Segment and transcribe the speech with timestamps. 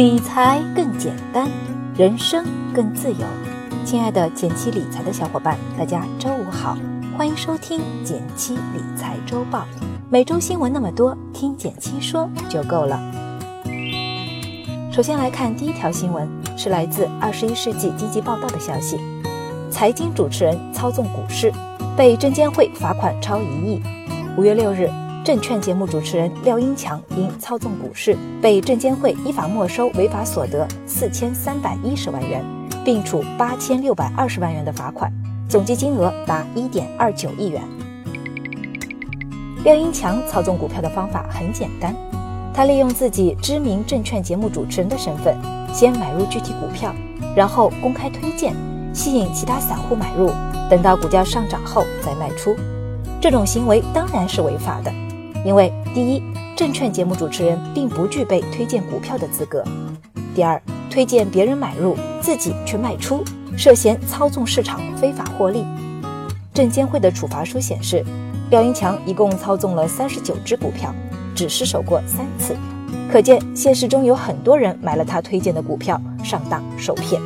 [0.00, 1.46] 理财更简单，
[1.94, 2.42] 人生
[2.74, 3.18] 更自由。
[3.84, 6.74] 亲爱的减七理财的小伙伴，大家周五好，
[7.18, 9.66] 欢迎收听减七理财周报。
[10.08, 12.98] 每周新闻那么多，听减七说就够了。
[14.90, 16.26] 首先来看第一条新闻，
[16.56, 18.98] 是来自《二十一世纪经济报道》的消息：
[19.70, 21.52] 财经主持人操纵股市，
[21.94, 23.82] 被证监会罚款超一亿。
[24.38, 24.88] 五月六日。
[25.30, 32.44] 证券节目主持人廖英强因操纵股市，被证监会依法没收违法所得四千三百一十万元，
[32.84, 35.08] 并处八千六百二十万元的罚款，
[35.48, 37.62] 总计金额达一点二九亿元。
[39.62, 41.94] 廖英强操纵股票的方法很简单，
[42.52, 45.36] 他利用自己知名证券节目主持人的身份，
[45.72, 46.92] 先买入具体股票，
[47.36, 48.52] 然后公开推荐，
[48.92, 50.28] 吸引其他散户买入，
[50.68, 52.56] 等到股价上涨后再卖出。
[53.20, 54.92] 这种行为当然是违法的。
[55.44, 56.22] 因为第一，
[56.56, 59.62] 证券节目主持人并不具备推荐股票的资格；
[60.34, 63.24] 第二，推荐别人买入，自己却卖出，
[63.56, 65.64] 涉嫌操纵市场非法获利。
[66.52, 68.04] 证监会的处罚书显示，
[68.50, 70.94] 廖英强一共操纵了三十九只股票，
[71.34, 72.54] 只失手过三次，
[73.10, 77.20] 可见现实中有很多人买了他推荐的股票上当受骗。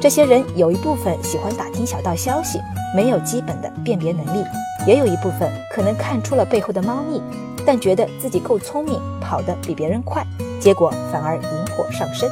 [0.00, 2.60] 这些人有一部分喜欢打听小道消息，
[2.94, 4.44] 没有基本的辨别能力。
[4.86, 7.20] 也有一部分可能看出了背后的猫腻，
[7.66, 10.24] 但觉得自己够聪明，跑得比别人快，
[10.60, 11.42] 结果反而引
[11.76, 12.30] 火上身。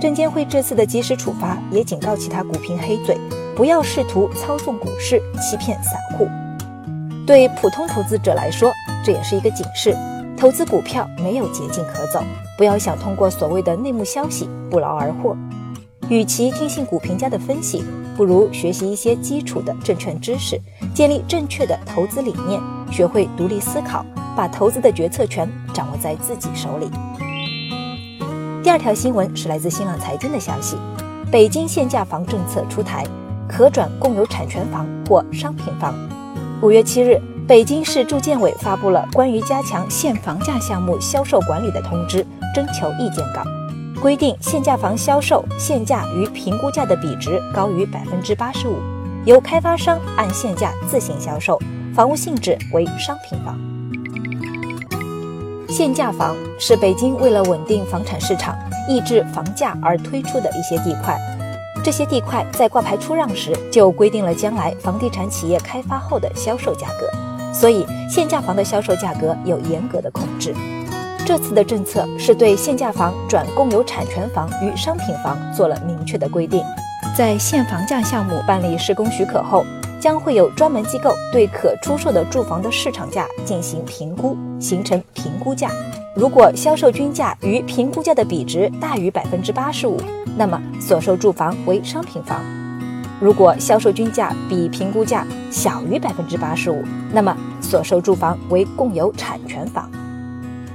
[0.00, 3.16] 证监会这次的及时处罚，也警告其他股评黑嘴，
[3.54, 6.26] 不要试图操纵股市，欺骗散户。
[7.26, 8.72] 对普通投资者来说，
[9.04, 9.94] 这也是一个警示：
[10.36, 12.22] 投资股票没有捷径可走，
[12.56, 15.36] 不要想通过所谓的内幕消息不劳而获。
[16.10, 17.84] 与其听信股评家的分析，
[18.16, 20.60] 不如学习一些基础的证券知识，
[20.92, 24.04] 建立正确的投资理念，学会独立思考，
[24.36, 26.90] 把投资的决策权掌握在自己手里。
[28.60, 30.76] 第二条新闻是来自新浪财经的消息：
[31.30, 33.06] 北京限价房政策出台，
[33.48, 35.94] 可转共有产权房或商品房。
[36.60, 43.44] 五月七日，北京市住建委发布了关于加强限房价项目销售管理的通知征求意见稿。
[44.00, 48.76] 规定限价房销售限价与评估价的比值高于百分之八十五，
[49.26, 51.60] 由开发商按限价自行销售，
[51.94, 53.60] 房屋性质为商品房。
[55.68, 58.58] 限价房是北京为了稳定房产市场、
[58.88, 61.20] 抑制房价而推出的一些地块，
[61.84, 70.54] 这些地块在挂牌出让时就规定了将来房地产企业开发后的销售价格，所以限价房的销售价格有严格的控制。
[71.30, 76.60] 这次的政策是对限价房转共有产权房与商品房做了明确的规定，
[77.16, 79.64] 在限房价项目办理施工许可后，
[80.00, 85.70] 将会有专门机构对可出售的住房的市场价进行评估，形成评估价。
[86.16, 89.96] 如果销售均价与评估价的比值大于百分之八十五，
[90.36, 92.40] 那么所售住房为商品房；
[93.20, 99.88] 如果销售均价比评估价小于百分之八十五，那么所售住房为共有产权房。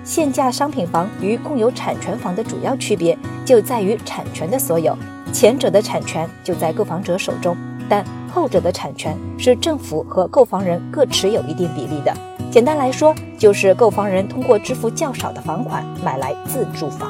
[0.06, 4.96] 限价商品房与共有产权房的主要区别就在于产权的所有，
[5.34, 7.58] 前者的产权就在购房者手中，
[7.90, 12.16] 但后者的产权是政府和购房人各持有一定比例的。
[12.52, 17.10] 简单来说，就是购房人通过支付较少的房款买来自住房。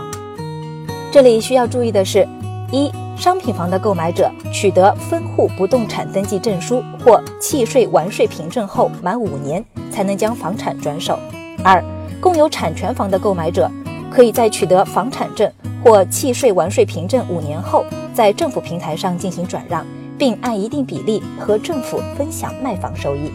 [1.12, 2.28] 这里需要注意的是：
[2.72, 11.16] 一、商品房的购买者取得分户不动产登记证书或契税完税凭证后满五年才能将房产转手；
[11.64, 11.84] 二、
[12.26, 13.70] 共有产权房的购买者，
[14.10, 15.48] 可以在取得房产证
[15.84, 19.86] 或契税完税凭证五年后，在政府平台上进行转让，
[20.18, 23.32] 并按一定比例和政府分享卖房收益。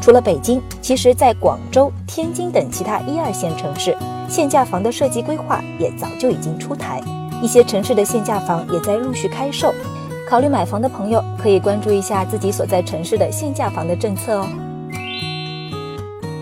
[0.00, 3.96] 除了北京，其实在广州、天津等其他一二线城市，
[4.28, 7.00] 限价房的设计规划也早就已经出台，
[7.40, 9.72] 一些城市的限价房也在陆续开售。
[10.28, 14.48] 考虑买房的朋友可以关注一下自己所在城市的限价房的政策哦。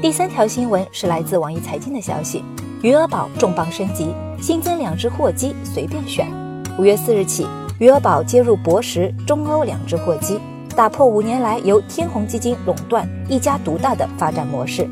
[0.02, 2.42] 第三条新闻是来自网易财经的消息，
[2.80, 6.26] 余额宝重磅升级，新增两只货基随便选。
[6.78, 7.46] 五月四日起，
[7.78, 10.40] 余额宝接入博时、中欧两只货基，
[10.74, 14.88] 打破五年来由天弘基金垄断一家独大的发展模式。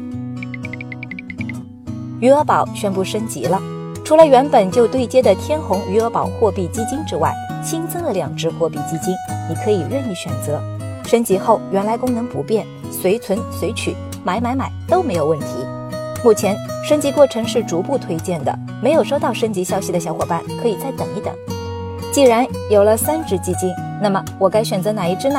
[2.21, 3.59] 余额宝宣布升级了，
[4.05, 7.35] 除了原本就对接的天弘余额宝货币基金之外，
[7.65, 9.15] 新增了两只货币基金，
[9.49, 10.61] 你可以任意选择。
[11.07, 13.97] 升级后，原来功能不变，随存随取。
[14.25, 15.47] 买买买都没有问题。
[16.25, 21.33] 目前升级过程是逐步推荐的，没有收到升级消息的小伙伴可以再等一等。
[22.11, 23.73] 既然有了三只基金，
[24.03, 25.39] 那么我该选择哪一只呢？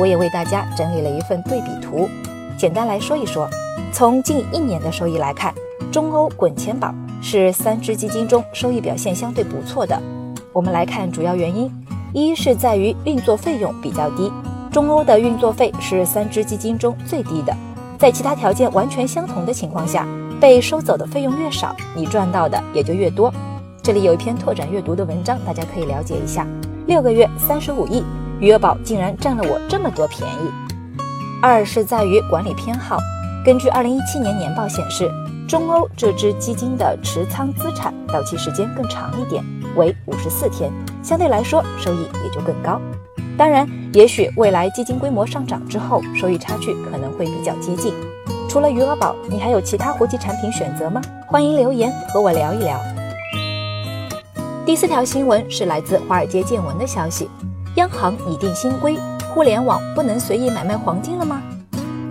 [0.00, 2.08] 我也为大家整理了一份对比图，
[2.56, 3.48] 简单来说一说。
[3.92, 5.52] 从近一年的收益来看，
[5.90, 10.00] 中欧滚钱宝是三只基金中收益表现相对不错的。
[10.52, 11.70] 我们来看主要原因，
[12.12, 14.30] 一是在于运作费用比较低，
[14.70, 17.54] 中欧的运作费是三只基金中最低的。
[17.98, 20.06] 在其他条件完全相同的情况下，
[20.40, 23.32] 被收走的费用越少，你赚到的也就越多。
[23.82, 26.46] 这里有一篇拓展阅读的文章，大家可以了解一下。
[26.86, 28.04] 六个月三十五亿，
[28.38, 30.50] 余额宝竟然占了我这么多便宜。
[31.42, 32.98] 二是在于管理偏好，
[33.44, 35.10] 根据二零一七年年报显示，
[35.48, 40.70] 中欧这支基金的持仓资产到期时间更长一点，为五十四天，
[41.02, 42.80] 相对来说收益也就更高。
[43.38, 47.94] 当然，也许未来基金规模上涨之后，收益差距可能会比较接近。
[48.48, 51.00] 除了余额宝，你还有其他活期产品选择吗？
[51.28, 52.76] 欢迎留言和我聊一聊。
[54.66, 57.30] 第四条新闻是来自华尔街见闻的消息：
[57.76, 58.98] 央行拟定新规，
[59.32, 61.40] 互联网不能随意买卖黄金了吗？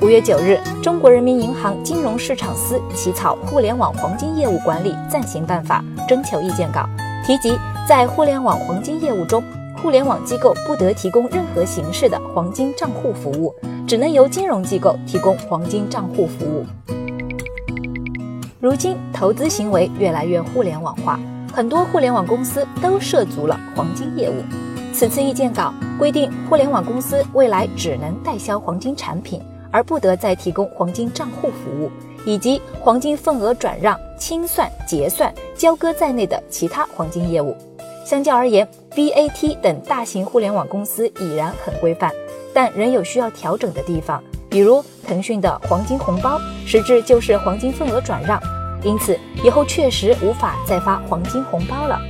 [0.02, 6.88] 五月九日，中国人民银行金融市场司起草《互联网黄金业务管理暂行办法》征求意见稿，
[7.26, 9.44] 提及在互联网黄金业务中。
[9.82, 13.54] 互联网机构不得提供任何形式的黄金账户服务，
[13.88, 16.66] 只能由金融机构提供黄金账户服务。
[18.60, 21.20] 如今，投资行为越来越互联网化，
[21.54, 24.34] 很多互联网公司都涉足了黄金业务。
[24.92, 29.40] 此次意见稿规定，互联网公司未来只能代销黄金产品，
[29.72, 31.92] 而不得再提供黄金账户服务，
[32.26, 37.56] 以及黄金份额转让、清算、结算、交割在内的其他黄金业务。
[38.04, 38.68] 相较而言
[38.98, 42.12] ，BAT 等大型互联网公司已然很规范，
[42.52, 44.24] 但仍有需要调整的地方。
[44.50, 48.42] 比如腾讯的黄金红包，实质就是黄金份额转让，
[48.82, 52.02] 因此以后确实无法再发黄金红包了。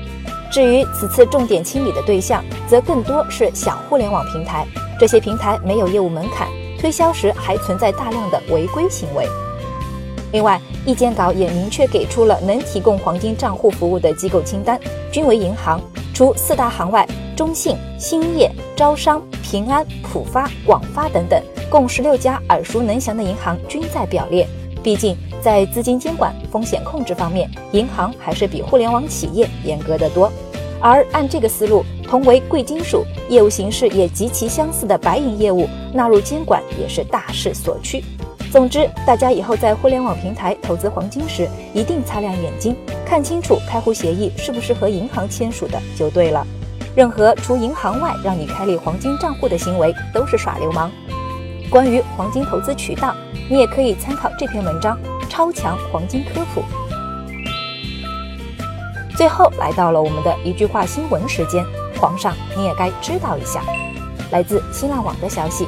[0.49, 4.65] 至于此次重点清理的对象，则更多是小互联网平台，
[4.97, 6.47] 这些平台没有业务门槛，
[6.79, 9.27] 推销时还存在大量的违规行为。
[10.31, 14.79] 另外，意见稿也明确给出了能提供黄金账户服务的机构清单，
[15.11, 15.81] 均为银行。
[16.17, 24.47] 除四大行外，中信、兴业、招商、平安、浦发、广发等等，共十六家耳熟能详的银行均在表列。
[24.81, 30.31] 毕竟，在资金监管、风险控制方面，银行还是比互联网企业严格得多。
[30.81, 38.03] 而按这个思路，同为贵金属、业务形式也极其相似的白银业务纳入监管，也是大势所趋。
[38.49, 46.45] 总之，大家以后在互联网平台投资黄金时，一定擦亮眼睛，看清楚开户协议是不是和银行签署的就对了。
[46.95, 50.89] 任何除银行外让你开立黄金账户的行为都是耍流氓。
[51.69, 53.13] 关于黄金投资渠道，
[53.49, 54.97] 你也可以参考这篇文章
[55.29, 56.61] 《超强黄金科普》。
[59.15, 61.63] 最后来到了我们的一句话新闻时间，
[61.99, 63.61] 皇上你也该知道一下。
[64.31, 65.67] 来自新浪网的消息。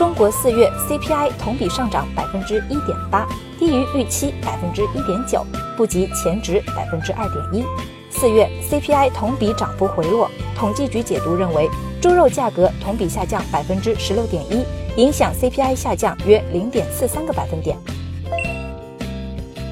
[0.00, 5.44] 中国四月 CPI 同比上涨百分之一点八，低于预期百分之一点九，
[5.76, 7.62] 不及前值百分之二点一。
[8.08, 11.68] 四月 CPI 同比涨幅回落，统计局解读认为，
[12.00, 14.64] 猪肉价格同比下降百分之十六点一，
[14.96, 17.76] 影响 CPI 下降约零点四三个百分点。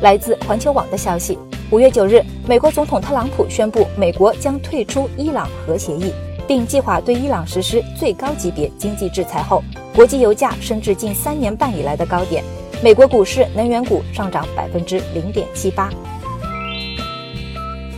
[0.03, 1.39] 来自环球网的消息，
[1.71, 6.13] 五月九日，美国总统特朗普宣布，美国将退出伊朗核协议，
[6.47, 9.65] 并计划对伊朗实施最高级别经济制裁后。
[9.99, 12.45] 国际油价升至近三年半以来的高点，
[12.81, 15.91] 美国股市能源股上涨百分之零点七八。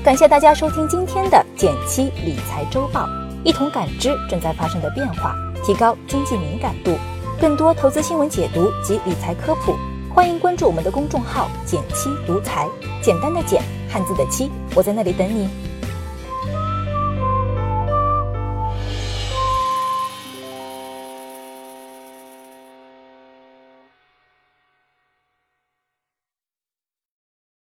[0.03, 3.07] 感谢大家收听今天的减七理财周报，
[3.45, 6.97] 一同感知正在发生的变化，提高经济敏感度。
[7.39, 9.75] 更多投资新闻解读及理财科普，
[10.09, 12.67] 欢迎关注我们的公众号“减七独财”，
[13.05, 15.51] 简单的减，汉字的七，我在那里等你。